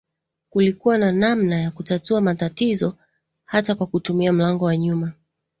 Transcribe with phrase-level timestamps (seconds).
[0.49, 2.97] Kulikuwa na namna ya kutatua matatizo
[3.45, 5.13] hata kwa kutumia mlango wa nyuma